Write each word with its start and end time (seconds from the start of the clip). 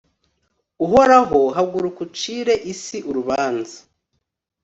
uhoraho, 0.85 1.41
haguruka 1.55 1.99
ucire 2.07 2.53
isi 2.71 2.97
urubanza 3.09 3.77